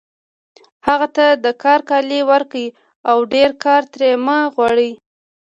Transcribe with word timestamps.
هغه 0.87 1.07
ته 1.15 1.25
د 1.45 1.45
کار 1.63 1.79
کالي 1.89 2.19
ورکړئ 2.31 2.67
او 3.09 3.17
ډېر 3.33 3.49
کار 3.63 3.81
ترې 3.93 4.09
مه 4.25 4.37
غواړئ 4.53 4.91